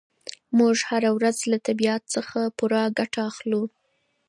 [0.57, 3.63] موږ هره ورځ له طبیعت څخه پوره ګټه اخلو.